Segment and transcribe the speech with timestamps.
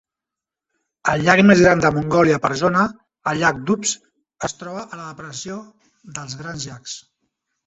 [1.11, 2.85] El llac més gran de Mongòlia per zona,
[3.33, 3.93] el llac d'Uvz
[4.49, 5.61] es troba a la depressió
[6.19, 6.99] dels Grans Llacs.